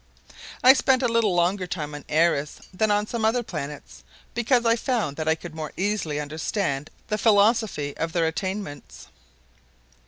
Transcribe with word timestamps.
I 0.63 0.73
spent 0.73 1.03
a 1.03 1.07
little 1.07 1.35
longer 1.35 1.67
time 1.67 1.93
on 1.93 2.01
Airess 2.09 2.59
than 2.73 2.89
on 2.89 3.05
some 3.05 3.23
other 3.23 3.43
planets 3.43 4.03
because 4.33 4.65
I 4.65 4.75
found 4.75 5.15
that 5.17 5.27
I 5.27 5.35
could 5.35 5.53
more 5.53 5.73
easily 5.77 6.19
understand 6.19 6.89
the 7.09 7.19
philosophy 7.19 7.95
of 7.97 8.11
their 8.11 8.25
attainments. 8.25 9.09